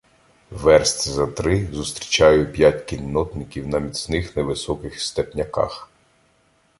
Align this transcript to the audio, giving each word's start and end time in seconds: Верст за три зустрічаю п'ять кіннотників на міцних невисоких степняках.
Верст 0.51 1.03
за 1.09 1.27
три 1.27 1.65
зустрічаю 1.71 2.51
п'ять 2.51 2.83
кіннотників 2.85 3.67
на 3.67 3.79
міцних 3.79 4.35
невисоких 4.35 5.01
степняках. 5.01 5.89